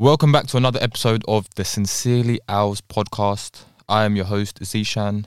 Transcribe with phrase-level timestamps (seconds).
[0.00, 3.64] Welcome back to another episode of the Sincerely Ours podcast.
[3.86, 5.26] I am your host, Zishan.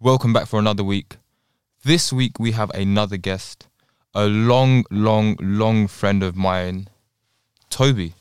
[0.00, 1.16] Welcome back for another week.
[1.84, 3.68] This week we have another guest,
[4.14, 6.88] a long, long, long friend of mine,
[7.70, 8.14] Tobi.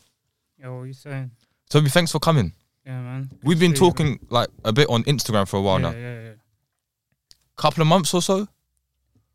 [0.61, 1.31] Yo, what you saying?
[1.69, 2.51] Tobi, thanks for coming.
[2.85, 3.29] Yeah, man.
[3.29, 5.93] Good We've been see talking like a bit on Instagram for a while man.
[5.93, 5.97] now.
[5.97, 6.31] Yeah, yeah, yeah.
[7.55, 8.39] Couple of months or so.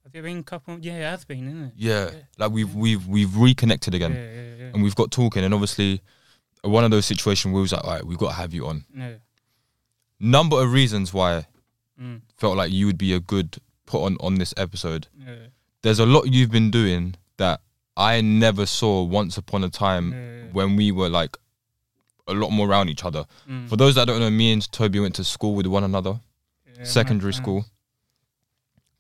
[0.05, 0.79] Have you been a couple?
[0.83, 1.73] Yeah, it has been, isn't it?
[1.77, 2.19] Yeah, Yeah.
[2.37, 4.71] like we've we've we've reconnected Yeah, again, yeah, yeah.
[4.75, 6.03] and we've got talking, and obviously,
[6.63, 8.67] one of those situations where we was like, all right, we've got to have you
[8.67, 8.85] on.
[8.95, 9.15] yeah.
[10.21, 11.47] Number of reasons why
[12.01, 15.07] Mm, felt like you would be a good put on on this episode.
[15.19, 15.35] yeah,
[15.83, 17.61] There's a lot you've been doing that
[17.97, 21.37] I never saw once upon a time yeah, when we were like
[22.27, 23.27] a lot more around each other.
[23.49, 26.19] mm, For those that don't know, me and Tobi went to school with one another,
[26.83, 27.67] secondary school.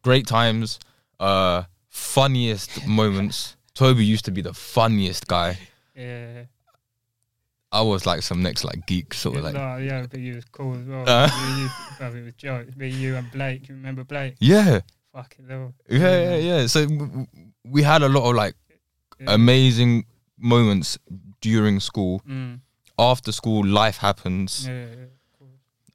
[0.02, 0.78] Great times,
[1.18, 3.56] uh, funniest moments.
[3.74, 5.58] Tobi used to be the funniest guy.
[5.96, 6.42] Yeah.
[7.72, 10.44] I was like some next like geek sort of like no, yeah, but you was
[10.46, 11.04] cool as well.
[11.08, 11.28] Uh.
[11.58, 12.76] you, brother, it was jokes.
[12.76, 13.68] Me, you, and Blake.
[13.68, 14.34] You remember Blake?
[14.40, 14.80] yeah,
[15.14, 15.74] Fucking hell.
[15.88, 16.66] yeah, yeah, yeah.
[16.66, 17.26] So w-
[17.64, 18.54] we had a lot of like
[19.20, 19.34] Yeah.
[19.34, 20.04] amazing
[20.38, 20.98] moments
[21.40, 22.20] during school.
[22.28, 22.60] Mm,
[22.98, 24.66] After school, life happens.
[24.66, 25.06] yeah, yeah,
[25.38, 25.48] cool.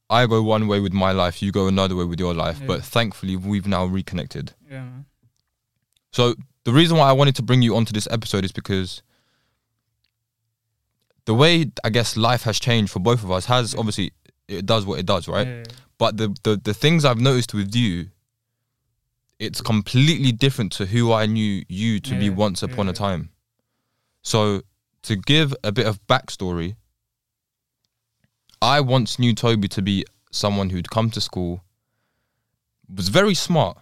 [0.10, 2.60] I go one way with my life, you go another way with your life.
[2.66, 4.54] But thankfully, we've now reconnected.
[4.70, 5.06] Yeah, man.
[6.12, 9.04] So the reason why I wanted to bring you onto this episode is because
[11.28, 11.52] the way
[11.84, 14.08] I guess life has changed for both of us has obviously
[14.48, 15.48] it does what it does, right?
[15.48, 15.64] Yeah,
[15.98, 17.94] But the, the the things I've noticed with you,
[19.46, 22.94] it's completely different to who I knew you to be Yeah, once upon yeah.
[22.94, 23.30] a time.
[24.24, 24.42] So
[25.08, 26.76] to give a bit of backstory,
[28.62, 31.54] I once knew Tobi to be someone who'd come to school,
[32.94, 33.78] was very smart,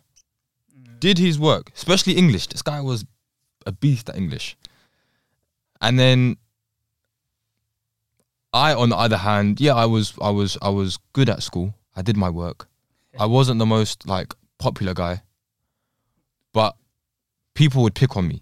[0.75, 2.47] Mm, did his work, especially English.
[2.47, 3.05] This guy was
[3.65, 4.57] a beast at English.
[5.79, 6.37] And then
[8.55, 11.73] I, on the other hand, yeah, I was, I was, I was good at school.
[11.95, 12.67] I did my work.
[13.19, 15.21] I wasn't the most like popular guy,
[16.53, 16.75] but
[17.53, 18.41] people would pick on me.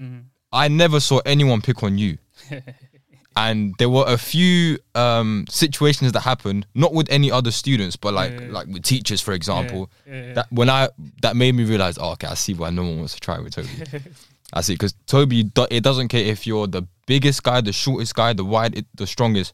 [0.00, 0.24] mm.
[0.52, 2.18] I never saw anyone pick on you.
[3.36, 8.12] and there were a few um, situations that happened, not with any other students, but
[8.14, 8.46] like Yeah.
[8.50, 9.90] like with teachers, for example.
[10.06, 10.88] Yeah, yeah, That when I
[11.22, 13.54] that made me realize, oh, okay, I see why no one wants to try with
[13.54, 14.02] Tobi.
[14.52, 18.32] I see because Tobi, it doesn't care if you're the biggest guy, the shortest guy,
[18.32, 19.52] the wide, the strongest.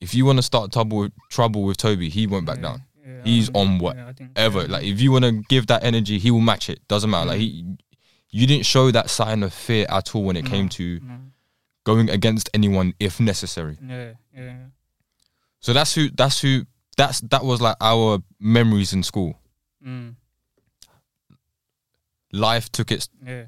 [0.00, 2.78] If you want to start trouble with, trouble with Tobi, he won't back Yeah, down
[3.06, 6.40] yeah, He's on what- yeah, Like if you want to give that energy, he will
[6.52, 6.78] match it.
[6.88, 7.26] Doesn't matter.
[7.30, 7.48] Like he,
[8.30, 11.18] you didn't show that sign of fear at all when it came to no.
[11.84, 13.76] going against anyone if necessary.
[13.86, 14.56] Yeah, yeah.
[15.60, 16.08] So that's who.
[16.10, 16.64] That's who.
[16.96, 19.38] That's that was like our memories in school.
[19.86, 20.14] Mm,
[22.32, 23.44] Life took its yeah.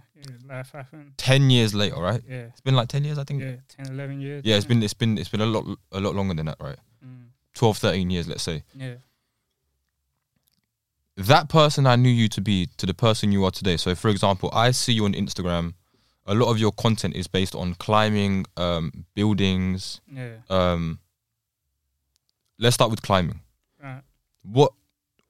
[0.49, 1.13] Life happened.
[1.17, 2.23] ten years later, right?
[2.29, 3.43] Yeah, It's been like ten years, I think.
[3.43, 3.57] yeah.
[3.85, 4.43] 10, 11 years.
[4.45, 6.79] Yeah, it's been it's been it's been a lot a lot longer than that, right?
[7.05, 8.63] Mm, 12, 13 years, let's say.
[8.75, 8.95] yeah,
[11.17, 13.77] That person I knew you to be to the person you are today.
[13.77, 15.75] So, for example, I see you on Instagram.
[16.27, 20.01] A lot of your content is based on climbing, um, buildings.
[20.11, 20.37] yeah.
[20.49, 20.99] Um,
[22.59, 23.41] let's start with climbing.
[23.83, 24.01] Right.
[24.43, 24.73] What,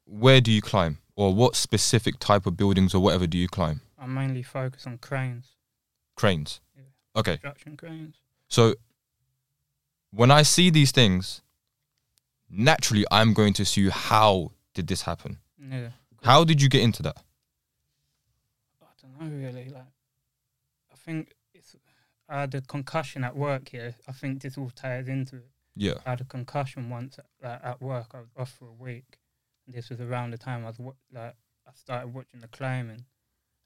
[0.06, 3.80] where do you climb, or what specific type of buildings or whatever do you climb?
[4.04, 5.46] I mainly focus on cranes,
[6.14, 6.60] Cranes.
[6.76, 6.82] Yeah.
[7.16, 8.16] Okay, construction cranes.
[8.48, 8.74] so
[10.10, 11.40] when I see these things,
[12.50, 15.38] naturally I'm going to assume how did this happen?
[15.58, 15.88] Yeah.
[16.22, 17.16] How did you get into that?
[18.82, 19.70] I don't know really.
[19.70, 19.82] Like,
[20.92, 21.74] I think it's.
[22.28, 23.94] I had a concussion at work here.
[24.06, 25.50] I think this all ties into it.
[25.76, 25.94] Yeah.
[26.06, 28.08] I had a concussion once at, like, at work.
[28.14, 29.18] I was off for a week.
[29.66, 30.78] This was around the time I was
[31.12, 31.34] like
[31.66, 33.04] I started watching the climbing.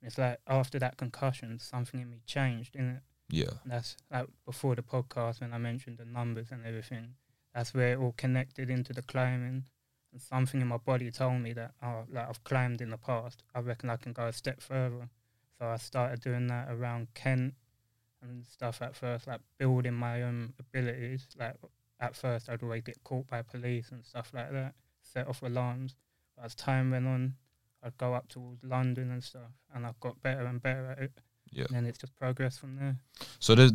[0.00, 3.02] And it's like after that concussion, something in me changed, didn't it?
[3.30, 3.50] Yeah.
[3.62, 7.14] And that's like before the podcast when I mentioned the numbers and everything.
[7.54, 9.64] That's where it all connected into the climbing.
[10.12, 13.42] And something in my body told me that oh, like I've climbed in the past.
[13.54, 15.08] I reckon I can go a step further.
[15.58, 17.54] So I started doing that around Kent
[18.22, 21.26] and stuff at first, like building my own abilities.
[21.38, 21.56] Like
[22.00, 25.96] at first, I'd always get caught by police and stuff like that, set off alarms.
[26.36, 27.34] But as time went on,
[27.82, 31.12] I'd go up towards London and stuff, and I've got better and better at it.
[31.50, 31.64] Yeah.
[31.68, 32.96] And then it's just progress from there.
[33.38, 33.72] So there's,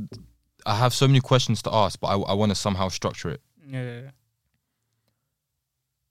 [0.66, 3.42] I have so many questions to ask, but I, I want to somehow structure it.
[3.66, 4.12] Yeah.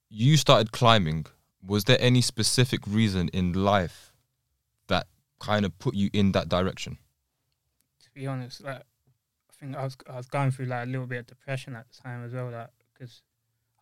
[0.09, 1.27] You started climbing.
[1.65, 4.13] Was there any specific reason in life
[4.89, 5.07] that
[5.39, 6.99] kind of put you in that direction?
[8.03, 11.07] to be honest, like I think I was I was going through like a little
[11.07, 13.23] bit of depression at the time as well, like because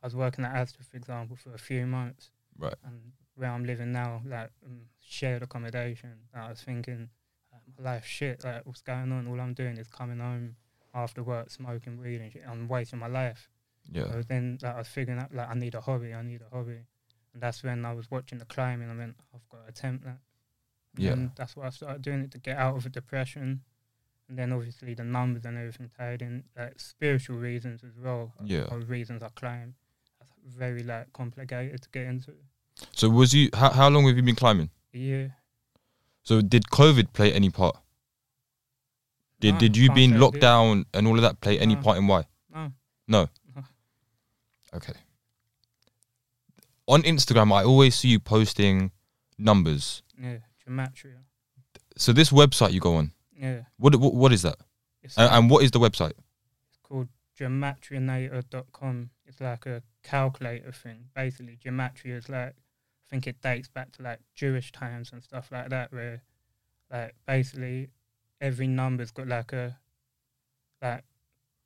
[0.02, 2.74] I was working at Asda, for example, for a few months, Right.
[2.84, 6.10] and where I'm living now, like um, shared accommodation.
[6.34, 7.08] I was thinking,
[7.52, 8.44] like, my life shit.
[8.44, 9.26] Like what's going on?
[9.28, 10.56] All I'm doing is coming home
[10.94, 12.44] after work smoking weed and shit.
[12.48, 13.48] I'm wasting my life.
[13.90, 14.04] Yeah.
[14.12, 16.54] So then like, I was figuring out like I need a hobby, I need a
[16.54, 16.80] hobby.
[17.32, 18.90] And that's when I was watching the climbing.
[18.90, 20.18] I went, I've got to attempt that.
[20.96, 21.10] And Yeah.
[21.10, 23.62] then that's why I started doing it to get out of the depression.
[24.28, 28.32] And then obviously the numbers and everything tied in, like spiritual reasons as well.
[28.44, 28.64] Yeah.
[28.70, 29.74] Are reasons I climb.
[30.18, 32.34] That's very like complicated to get into.
[32.92, 33.50] So was you?
[33.54, 34.70] How, how long have you been climbing?
[34.94, 35.36] A year.
[36.22, 37.76] So did COVID play any part?
[39.40, 40.40] Did No, did you being locked did.
[40.42, 41.80] down and all of that play any No.
[41.82, 42.24] part in why?
[42.54, 42.72] No.
[43.08, 43.28] No.
[44.74, 44.92] Okay.
[46.86, 48.90] On Instagram, I always see you posting
[49.38, 50.02] numbers.
[50.20, 50.38] Yeah.
[50.68, 51.18] Gematria.
[51.96, 53.62] So this website you go on, Yeah.
[53.78, 54.56] what what, what is that?
[55.16, 56.12] And, and what is the website?
[56.68, 59.10] It's called gematrinator.com.
[59.26, 61.06] It's like a calculator thing.
[61.14, 62.54] Basically, gematria is like,
[63.10, 66.22] think it dates back to like Jewish times and stuff like that, where
[66.90, 67.90] like basically
[68.40, 69.76] every number's got like a
[70.80, 71.04] like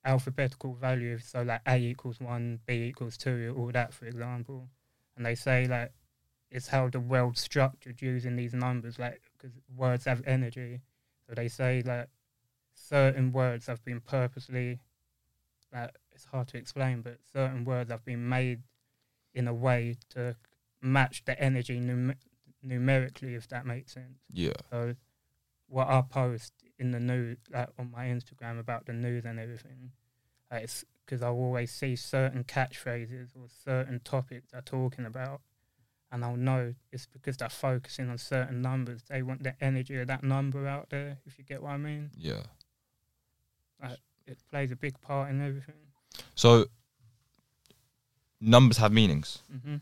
[0.05, 1.19] alphabetical value.
[1.19, 4.69] So like A equals one, B equals two, all that, for example.
[5.17, 5.93] And they say like
[6.51, 10.81] it's how the world's structured using these numbers, like because words have energy.
[11.29, 12.09] So they say like
[12.75, 14.81] certain words have been purposely
[15.73, 18.63] like it's hard to explain, but certain words have been made
[19.35, 20.37] in a way to
[20.85, 22.15] match the energy num-
[22.63, 24.19] numerically, if that makes sense.
[24.33, 24.53] Yeah.
[24.71, 24.95] So
[25.69, 29.93] what I post in the news, like on my Instagram about the news and everything,
[30.53, 35.41] uh, it's because I always see certain catchphrases or certain topics they're talking about,
[36.13, 39.03] and I'll know it's because they're focusing on certain numbers.
[39.09, 42.11] They want the energy of that number out there, if you get what I mean.
[42.17, 42.43] Yeah.
[44.27, 45.75] It plays a big part in everything.
[46.35, 46.67] So
[48.41, 49.43] numbers have meanings.
[49.51, 49.77] hmm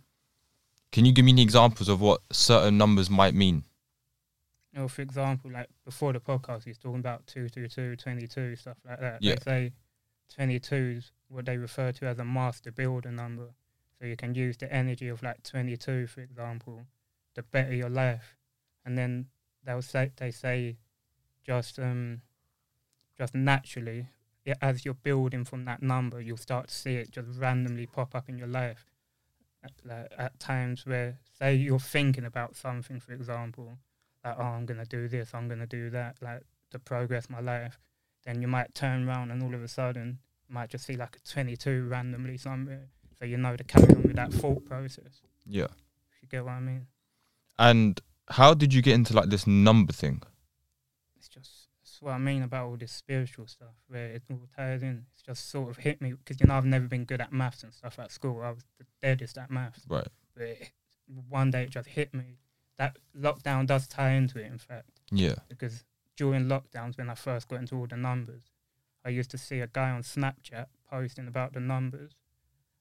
[0.93, 3.65] Can you give me any examples of what certain numbers might mean?
[4.75, 9.23] Know, for example, like before the podcast, he's talking about 222, 22, stuff like that.
[9.23, 9.35] Yeah.
[9.35, 9.73] They say
[10.35, 13.49] 22 is what they refer to as a master builder number.
[13.99, 16.83] So you can use the energy of like 22, for example,
[17.35, 18.37] to better your life.
[18.85, 19.27] And then
[19.65, 20.77] they'll say, they say
[21.44, 22.23] just, um,
[23.17, 24.09] just naturally,
[24.61, 28.29] as you're building from that number, you'll start to see it just randomly pop up
[28.29, 28.92] in your life.
[29.64, 33.79] At, like, at times where, say, you're thinking about something, for example,
[34.25, 37.79] like, oh, I'm gonna do this, I'm gonna do that, like to progress my life,
[38.25, 40.19] then you might turn around and all of a sudden
[40.49, 42.88] you might just see like a 22 randomly somewhere,
[43.19, 45.23] so you know to carry on with that thought process.
[45.47, 45.65] Yeah.
[45.65, 46.87] If you get what I mean,
[47.58, 50.23] And how did you get into like this number thing?
[51.17, 54.83] it's just that's what I mean about all this spiritual stuff where it all ties
[54.83, 55.05] in.
[55.12, 57.65] It's just sort of hit me because you know I've never been good at maths
[57.65, 58.41] and stuff at school.
[58.41, 59.83] I was the deadest at maths.
[59.87, 60.09] Right.
[60.35, 60.71] But it,
[61.29, 62.39] one day it just hit me.
[62.79, 64.89] That lockdown does tie into it, in fact.
[65.11, 65.35] Yeah.
[65.50, 65.85] because
[66.17, 68.44] during lockdowns when I first got into all the numbers,
[69.05, 72.12] I used to see a guy on Snapchat posting about the numbers.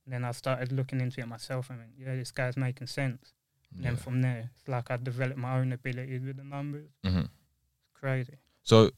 [0.06, 3.34] And then I started looking into it myself and went, yeah, this guy's making sense.
[3.74, 3.90] And yeah.
[3.90, 6.92] then from there, it's like I developed my own abilities with the numbers.
[7.04, 8.38] hmm It's crazy.
[8.63, 8.92] So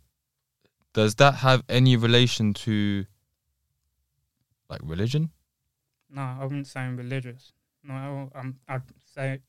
[0.93, 3.05] does that have any relation to
[4.69, 5.31] like religion?
[6.09, 7.51] No, I wouldn't say I'm religious.
[7.83, 8.81] No, I'm, I'd
[9.13, 9.39] say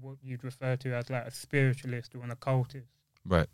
[0.00, 2.86] what you'd refer to as like a spiritualist or an occultist.
[3.26, 3.48] Right.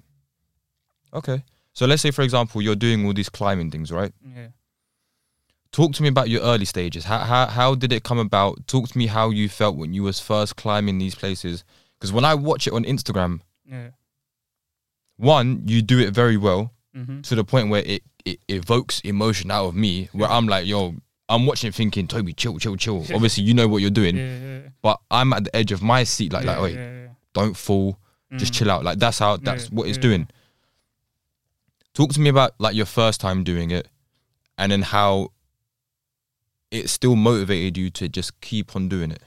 [1.13, 1.43] Okay.
[1.73, 4.13] So let's say for example you're doing all these climbing things, right?
[4.35, 4.49] Yeah.
[5.73, 7.05] Talk to me about your early stages.
[7.05, 8.67] How how how did it come about?
[8.67, 11.65] Talk to me how you felt when you was first climbing these places.
[11.99, 13.89] Because when I watch it on Instagram, Yeah.
[15.17, 17.23] One you do it very well Mm-hmm.
[17.23, 20.09] to the point where it, it evokes emotion out of me.
[20.13, 20.95] Where I'm like, yo,
[21.29, 22.99] I'm watching thinking, Tobi, chill, chill, chill.
[23.13, 26.05] Obviously, you know what you're doing, Yeah, yeah, but I'm at the edge of my
[26.05, 27.07] seat, like, yeah, like, wait, yeah, yeah.
[27.33, 27.99] don't fall,
[28.37, 28.57] just Mhm.
[28.59, 28.85] chill out.
[28.85, 30.29] Like that's how that's Yeah, what it's yeah, doing.
[31.95, 33.89] Talk to me about like your first time doing it,
[34.57, 35.33] and then how
[36.71, 39.23] it still motivated you to just keep on doing it.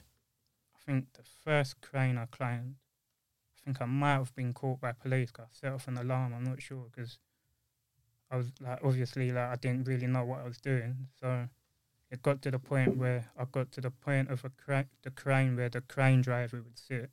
[0.75, 2.75] I think the first crane I climbed,
[3.67, 6.33] think I might have been caught by police 'cause I set off an alarm.
[6.33, 7.19] I'm not sure because
[8.31, 11.09] I was like, obviously, like I didn't really know what I was doing.
[11.19, 11.49] So
[12.09, 15.11] it got to the point where I got to the point of a cra- the
[15.11, 17.11] crane where the crane driver would sit,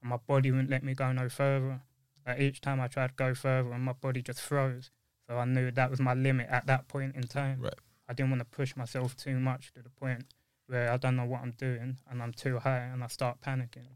[0.00, 1.80] and my body wouldn't let me go no further.
[2.26, 4.90] Like each time I tried to go further, and my body just froze.
[5.26, 7.62] So I knew that was my limit at that point in time.
[7.62, 7.80] Right.
[8.06, 10.26] I didn't want to push myself too much to the point
[10.66, 13.88] where I don't know what I'm doing and I'm too high and I start panicking.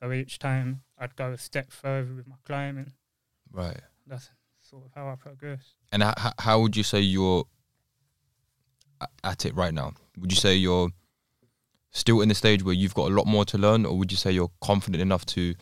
[0.00, 2.92] So each time I'd go a step further with my climbing.
[3.52, 3.80] Right.
[4.06, 5.74] That's sort of how I progress.
[5.92, 7.44] And how, how would you say you're
[9.24, 9.92] at it right now?
[10.18, 10.90] Would you say you're
[11.90, 14.18] still in the stage where you've got a lot more to learn, or would you
[14.18, 15.54] say you're confident enough to,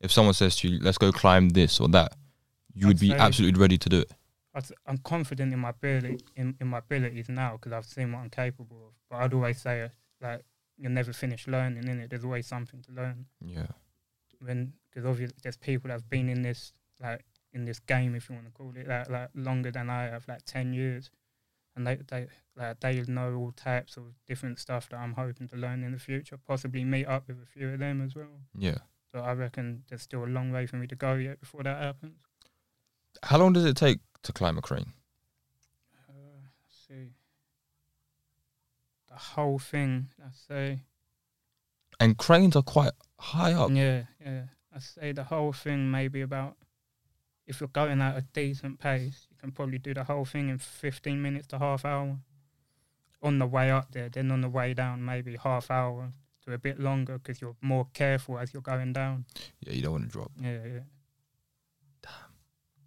[0.00, 2.14] if someone says to you, "Let's go climb this or that,"
[2.74, 4.12] you would I'd be absolutely ready to do it?
[4.86, 8.30] I'm confident in my ability in, in my abilities now because I've seen what I'm
[8.30, 8.92] capable of.
[9.08, 9.88] But I'd always say
[10.20, 10.44] like
[10.78, 11.88] you're never finished learning.
[11.88, 13.26] In it, there's always something to learn.
[13.44, 13.66] Yeah.
[14.40, 18.28] When because obviously there's people that have been in this like in this game, if
[18.28, 21.10] you want to call it that, like longer than I have, like ten years,
[21.74, 25.56] and they they like they know all types of different stuff that I'm hoping to
[25.56, 26.38] learn in the future.
[26.46, 28.40] Possibly meet up with a few of them as well.
[28.56, 28.78] Yeah.
[29.10, 31.82] So I reckon there's still a long way for me to go yet before that
[31.82, 32.18] happens.
[33.22, 34.92] How long does it take to climb a crane?
[36.08, 36.12] Uh,
[36.44, 37.12] let's see.
[39.08, 40.80] The whole thing, I say,
[42.00, 43.70] And cranes are quite high up.
[43.72, 44.42] yeah, yeah.
[44.74, 46.56] I say the whole thing maybe about.
[47.46, 50.58] If you're going at a decent pace, you can probably do the whole thing in
[50.58, 52.18] 15 minutes to half hour.
[53.22, 56.12] On the way up there, then on the way down, maybe half hour
[56.44, 59.24] to a bit longer because you're more careful as you're going down.
[59.60, 60.30] Yeah, you don't want to drop.
[60.40, 60.80] Yeah, yeah.
[62.02, 62.12] Damn.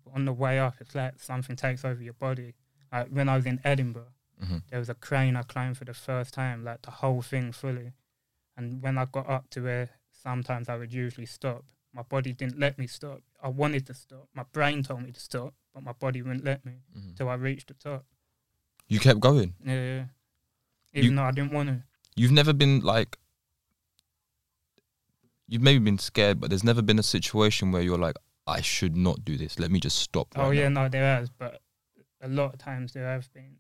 [0.06, 2.54] But on the way up, it's like something takes over your body.
[2.94, 5.94] Like when I was in Edinburgh, hmm there was a crane I climbed for the
[5.94, 7.92] first time, like the whole thing fully.
[8.56, 12.60] And when I got up to where sometimes I would usually stop, my body didn't
[12.60, 13.22] let me stop.
[13.44, 14.30] I wanted to stop.
[14.34, 17.36] My brain told me to stop, but my body wouldn't let me hmm till I
[17.36, 18.06] reached the top.
[18.88, 19.54] You kept going.
[19.66, 20.04] Yeah, yeah.
[20.94, 21.84] Even though I didn't want to.
[22.16, 23.18] You've never been like.
[25.48, 28.16] You've maybe been scared, but there's never been a situation where you're like,
[28.48, 29.60] I should not do this.
[29.60, 30.28] Let me just stop.
[30.36, 31.62] Oh yeah, now." no, there has, but
[32.22, 33.58] a lot of times there have been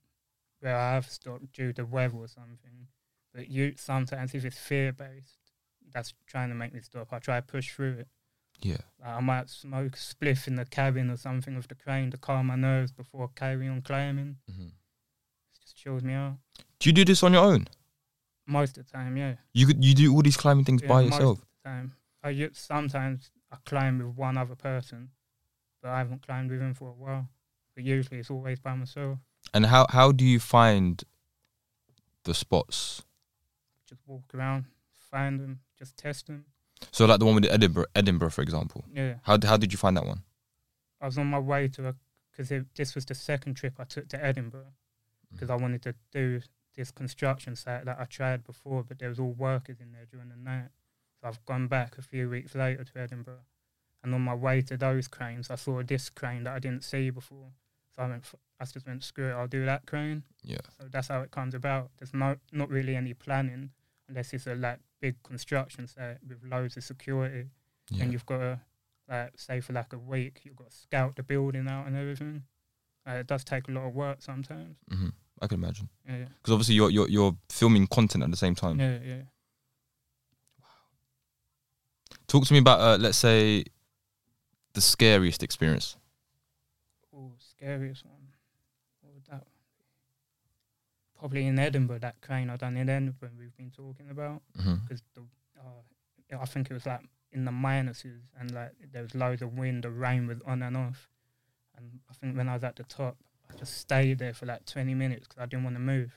[0.61, 2.87] where I have stopped due to weather or something.
[3.33, 5.37] But you sometimes if it's fear based,
[5.93, 7.11] that's trying to make me stop.
[7.11, 8.07] I try to push through it.
[8.61, 8.77] Yeah.
[8.99, 12.17] Like, I might smoke a spliff in the cabin or something with the crane to
[12.17, 14.37] calm my nerves before carrying on climbing.
[14.49, 16.37] hmm It just chills me out.
[16.79, 17.67] Do you do this on your own?
[18.47, 19.35] Most of the time, yeah.
[19.53, 21.39] You could you do all these climbing things yeah by most yourself.
[21.39, 21.93] of the time.
[22.23, 25.09] I sometimes I climb with one other person,
[25.81, 27.29] but I haven't climbed with him for a while.
[27.75, 29.17] But usually it's always by myself.
[29.53, 31.03] And how how do you find
[32.23, 33.03] the spots?
[33.87, 34.65] Just walk around,
[35.11, 36.45] find them, just test them.
[36.91, 38.85] So like the one with the Edinburgh, Edinburgh, for example.
[38.93, 40.23] Yeah, How how did you find that one?
[41.01, 41.95] I was on my way to
[42.31, 45.31] because this was the second trip I took to Edinburgh mm.
[45.33, 46.41] because I wanted to do
[46.75, 50.29] this construction site that I tried before, but there was all workers in there during
[50.29, 50.69] the night.
[51.19, 53.45] So I've gone back a few weeks later to Edinburgh,
[54.03, 57.09] and on my way to those cranes, I saw this crane that I didn't see
[57.09, 57.51] before.
[57.95, 58.23] So I went,
[58.61, 60.23] I just went, screw it, I'll do that crane.
[60.43, 60.57] Yeah.
[60.79, 61.89] So that's how it comes about.
[61.97, 63.71] There's no not really any planning
[64.07, 67.49] unless it's a like big construction site with loads of security.
[67.89, 68.03] Yeah.
[68.03, 68.59] and you've got to
[69.09, 72.43] like say for like a week you've got to scout the building out and everything.
[73.07, 74.77] Uh, it does take a lot of work sometimes.
[74.89, 75.09] hmm
[75.41, 78.79] I can imagine Yeah, because obviously you're you're you're filming content at the same time.
[78.79, 79.21] yeah, yeah.
[80.59, 80.67] Wow.
[82.27, 83.63] Talk to me about uh, let's say
[84.73, 85.97] the scariest experience.
[87.13, 88.27] Oh, scariest one.
[89.01, 89.41] What would that one
[89.79, 89.85] be?
[91.21, 95.21] Probably in Edinburgh, that crane I done in Edinburgh we've been talking about because the
[95.59, 97.01] uh, I think it was like
[97.31, 100.75] in the minuses and like there was loads of wind, the rain was on and
[100.75, 101.09] off,
[101.77, 103.17] and I think when I was at the top,
[103.53, 106.11] I just stayed there for like 20 minutes because I didn't want to move.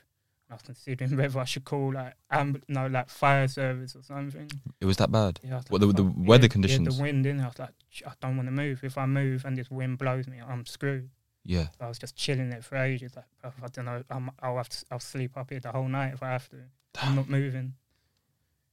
[0.47, 4.01] And I was considering whether I should call like amb- no like fire service or
[4.01, 4.49] something.
[4.81, 5.39] It was that bad.
[5.43, 6.87] Yeah, What, like, the- the weather Yeah, conditions?
[6.87, 7.39] Yeah, the wind in.
[7.41, 7.75] I was like,
[8.07, 8.83] I don't want to move.
[8.83, 11.11] If I move and this wind blows me, I'm screwed.
[11.45, 11.67] Yeah.
[11.79, 13.15] I was just chilling there for ages.
[13.15, 14.03] Like, "Bruv, I don't know.
[14.09, 14.85] I'm, I'll have to.
[14.91, 16.57] I'll sleep up here the whole night if I have to.
[17.01, 17.73] I'm not moving.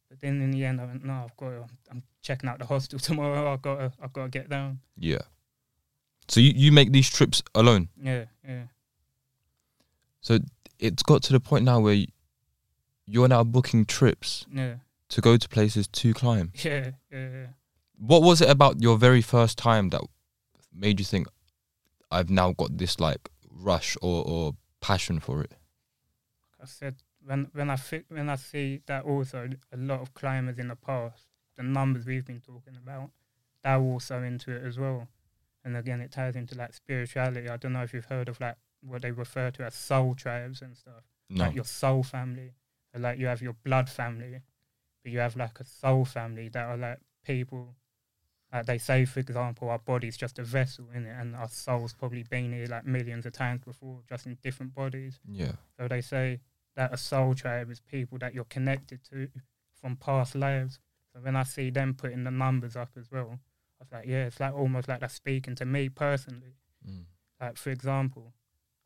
[0.09, 1.51] But then in the end, I went, no, I've got.
[1.51, 3.53] To, I'm checking out the hostel tomorrow.
[3.53, 3.77] I've got.
[3.77, 4.81] To, I've got to get down.
[4.97, 5.19] Yeah.
[6.29, 7.89] So you, you make these trips alone.
[8.01, 8.63] Yeah, yeah,
[10.21, 10.39] So
[10.79, 12.05] It's got to the point now where
[13.07, 14.77] you're now booking trips yeah,
[15.11, 16.53] to go to places to climb.
[16.63, 17.29] yeah, yeah.
[17.29, 17.47] yeah.
[17.99, 20.01] What was it about your very first time that
[20.73, 21.27] made you think
[22.13, 25.53] I've now got this like rush or, or passion for it?
[26.59, 30.15] Like I said, when when I fi- when I see that also a lot of
[30.15, 31.27] climbers in the past,
[31.57, 33.11] the numbers we've been talking about,
[33.65, 35.09] they're also into it as well.
[35.65, 37.49] And again, it ties into like spirituality.
[37.49, 40.61] I don't know if you've heard of like what they refer to as soul tribes
[40.61, 41.05] and stuff.
[41.31, 41.45] No.
[41.45, 42.53] Like your soul family,
[42.97, 44.41] like you have your blood family,
[45.03, 47.75] but you have like a soul family that are like people.
[48.53, 51.95] Like they say, for example, our body's just a vessel in it, and our soul's
[51.95, 55.21] probably been here like millions of times before, just in different bodies.
[55.27, 55.53] Yeah.
[55.79, 56.41] So they say
[56.77, 59.29] that a soul tribe is people that you're connected to
[59.81, 60.79] from past lives.
[61.13, 63.39] So when I see them putting the numbers up as well,
[63.81, 66.57] I was like, yeah, it's like almost like they're speaking to me personally.
[66.89, 67.05] Mm.
[67.41, 68.33] Like for example,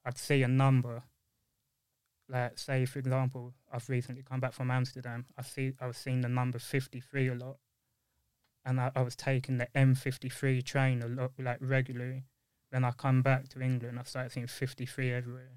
[0.04, 1.02] I'd see a number.
[2.28, 5.26] Like say for example, I've recently come back from Amsterdam.
[5.36, 7.58] I see I was seeing the number fifty three a lot,
[8.66, 12.24] and I, I was taking the M fifty three train a lot, like regularly.
[12.72, 15.52] Then I come back to England, I started seeing 53 everywhere.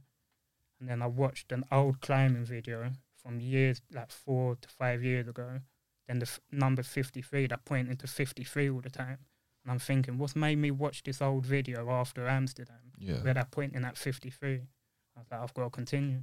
[0.80, 5.28] And then I watched an old climbing video from years, like four to five years
[5.28, 5.60] ago.
[6.08, 9.18] Then the f- number 53, that pointed to 53 all the time.
[9.66, 13.16] And I'm thinking, what's made me watch this old video after Amsterdam, Yeah.
[13.24, 14.50] where they're pointing at 53?
[14.54, 16.20] I was like, I've got to continue.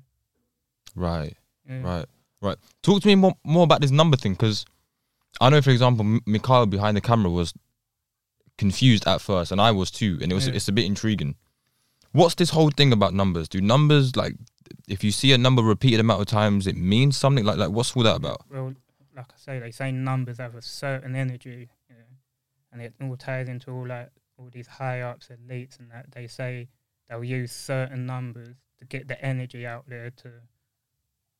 [0.95, 1.37] Right.
[1.69, 1.83] Yeah.
[1.83, 2.07] Right.
[2.41, 2.57] Right.
[2.83, 4.65] Talk to me more more about this number thing because
[5.41, 7.53] I know, for example, M- Mikhail behind the camera was
[8.59, 10.55] confused at first, and I was too, and it was Yeah.
[10.55, 11.37] it's a bit intriguing.
[12.13, 13.49] What's this whole thing about numbers?
[13.49, 14.35] Do numbers like
[14.89, 17.45] if you see a number repeated amount of times, it means something?
[17.45, 18.43] Like like what's all that about?
[18.51, 18.75] Well,
[19.15, 22.05] like I say, they say numbers have a certain energy, you know,
[22.73, 26.27] and it all ties into all like all these high ups, elites, and that they
[26.27, 26.69] say
[27.09, 30.31] they'll use certain numbers to get the energy out there to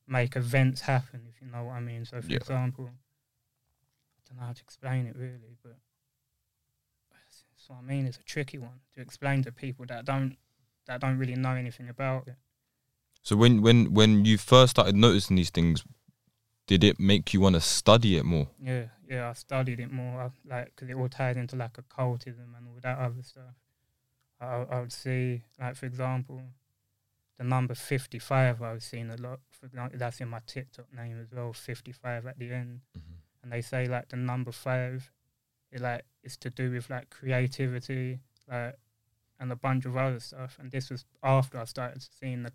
[0.07, 1.21] make events happen.
[1.33, 2.05] If you know what I mean.
[2.05, 2.37] So, for Yeah.
[2.37, 2.89] example,
[4.29, 5.75] don't know how to explain it really, but
[7.11, 8.05] that's what I mean.
[8.05, 10.37] It's a tricky one to explain to people that don't
[10.87, 12.35] that don't really know anything about it.
[13.21, 15.83] So when when when you first started noticing these things,
[16.67, 18.47] did it make you want to study it more?
[18.61, 22.55] Yeah, yeah, I studied it more, I, like, because it all ties into like occultism
[22.57, 23.55] and all that other stuff.
[24.39, 26.41] I, I would see, like, for example,
[27.37, 29.39] the number 55 I was seeing a lot.
[29.49, 32.81] For example, that's in my TikTok name as well, 55 at the end.
[32.97, 33.13] Mm-hmm.
[33.47, 35.09] And they say, like, the number five,
[35.71, 38.19] it, like, it's to do with, like, creativity,
[38.51, 38.75] like,
[39.39, 40.57] and a bunch of other stuff.
[40.59, 42.51] And this was after I started seeing the,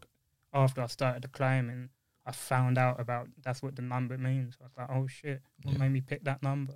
[0.52, 1.88] after I started the climbing,
[2.26, 4.58] I found out about that's what the number means.
[4.60, 5.78] I was like, oh shit, what Yeah.
[5.78, 6.74] made me pick that number?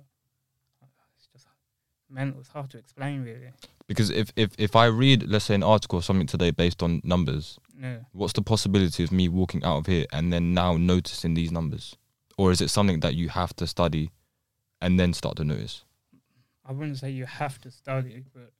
[1.15, 1.45] It's just
[2.09, 2.39] mental.
[2.39, 3.51] It's hard to explain, really.
[3.85, 7.01] Because if if if I read let's say an article or something today based on
[7.03, 11.35] numbers, Yeah, what's the possibility of me walking out of here and then now noticing
[11.35, 11.95] these numbers?
[12.37, 14.11] Or is it something that you have to study
[14.79, 15.83] and then start to notice?
[16.63, 18.51] I wouldn't say you have to study, but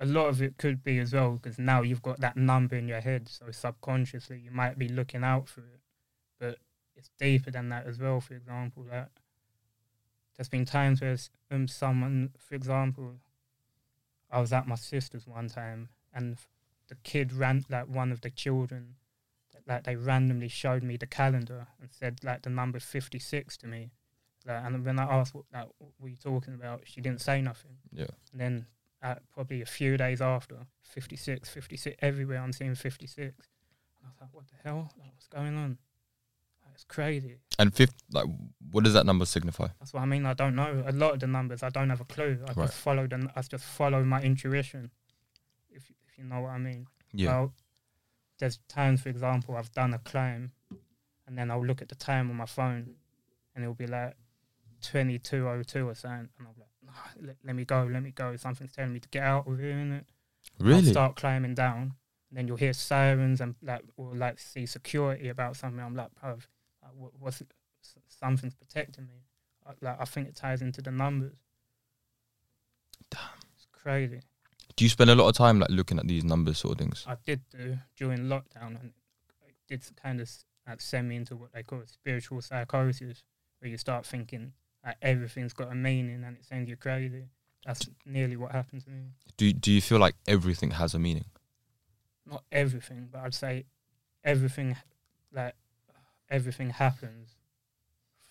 [0.00, 2.88] a lot of it could be as well because now you've got that number in
[2.88, 5.80] your head, so subconsciously you might be looking out for it,
[6.38, 6.58] but
[6.96, 8.20] it's deeper than that as well.
[8.20, 9.10] For example, that
[10.36, 11.16] there's been times where
[11.50, 13.14] um someone, for example,
[14.30, 16.36] I was at my sister's one time and
[16.88, 18.96] the kid ran like one of the children,
[19.68, 23.66] like they randomly showed me the calendar and said like the number fifty six to
[23.66, 23.90] me.
[24.46, 27.42] Like, and when I asked what like what were you talking about, she didn't say
[27.42, 27.76] nothing.
[27.92, 28.06] Yeah.
[28.32, 28.66] And then
[29.02, 33.22] uh, probably a few days after, 56, 56, everywhere I'm seeing 56.
[33.28, 33.34] And
[34.04, 34.90] I was like, what the hell?
[34.98, 35.78] Like, what's going on?
[36.74, 37.36] It's crazy.
[37.58, 38.26] And fifth like
[38.70, 39.66] what does that number signify?
[39.80, 40.24] That's what I mean.
[40.26, 40.84] I don't know.
[40.86, 42.38] A lot of the numbers, I don't have a clue.
[42.46, 42.66] I Right.
[42.68, 43.30] just follow them.
[43.34, 44.90] I just follow my intuition,
[45.70, 46.86] if, if you know what I mean.
[47.12, 47.28] Yeah.
[47.40, 47.52] Well,
[48.38, 50.52] there's times, for example, I've done a climb,
[51.26, 52.94] and then I'll look at the time on my phone,
[53.54, 54.16] and it'll be like
[54.82, 58.36] 2202 or something, and I'll be like, "Nah, let, let me go, let me go.
[58.36, 60.04] Something's telling me to get out of here, innit?
[60.60, 60.90] I'll really?
[60.90, 61.94] start climbing down,
[62.30, 65.80] and then you'll hear sirens and like, or like see security about something.
[65.80, 66.46] I'm like, bruv,
[66.82, 67.52] like, what, what's it?
[68.08, 69.22] Something's protecting me.
[69.66, 71.36] I, like, I think it ties into the numbers.
[73.10, 73.20] Damn.
[73.54, 74.20] It's crazy.
[74.76, 77.04] Do you spend a lot of time like looking at these numbers sort of things?
[77.06, 78.92] I did do during lockdown, and
[79.46, 80.30] it did kind of
[80.66, 83.24] like, send me into what they call spiritual psychosis,
[83.58, 84.52] where you start thinking
[84.84, 87.24] like everything's got a meaning and it sends you crazy.
[87.66, 89.02] That's nearly what happened to me.
[89.36, 91.24] Do you, do you feel like everything has a meaning?
[92.24, 93.64] Not everything, but I'd say
[94.22, 94.76] everything,
[95.32, 95.54] like
[96.30, 97.30] everything happens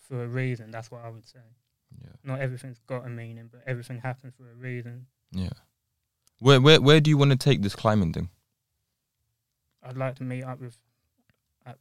[0.08, 0.72] for a reason.
[0.72, 1.40] That's what I would say.
[2.02, 2.14] Yeah.
[2.24, 5.08] Not everything's got a meaning, but everything happens for a reason.
[5.32, 5.50] Yeah.
[6.40, 8.30] Where where where do you want to take this climbing thing?
[9.84, 10.78] I'd like to meet up with.
[11.66, 11.74] Uh,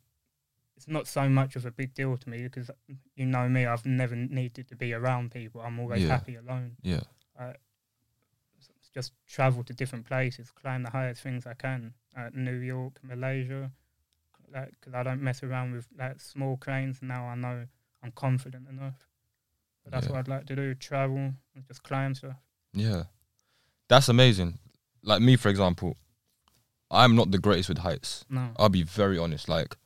[0.77, 2.71] it's not so much of a big deal to me because
[3.15, 3.67] you know me.
[3.67, 5.61] I've never needed to be around people.
[5.61, 6.09] I'm always Yeah.
[6.09, 6.77] happy alone.
[6.83, 7.01] Yeah.
[8.79, 11.93] It's just travel to different places, climb the highest things I can.
[12.17, 13.71] Uh, New York, Malaysia,
[14.51, 17.03] like because I don't mess around with like small cranes.
[17.03, 17.67] Now I know
[18.03, 19.07] I'm confident enough.
[19.85, 20.13] But that's Yeah.
[20.13, 22.37] what I'd like to do: travel and just climb stuff.
[22.73, 23.05] Yeah.
[23.89, 24.59] That's amazing.
[25.03, 25.97] Like me, for example,
[26.91, 28.25] I'm not the greatest with heights.
[28.29, 29.49] No, I'll be very honest.
[29.49, 29.77] Like,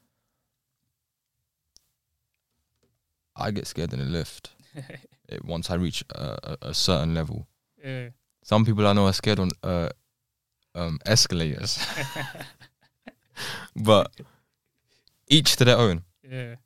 [3.36, 4.50] I get scared in a lift
[5.28, 7.46] it, once I reach a, a, a certain level.
[7.82, 8.08] yeah,
[8.42, 9.88] Some people I know are scared on uh,
[10.74, 11.78] um, escalators,
[13.76, 14.10] but
[15.28, 16.02] each to their own.
[16.28, 16.56] yeah.